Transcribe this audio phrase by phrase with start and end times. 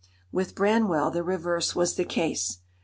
[0.31, 2.57] With Branwell the reverse was the case.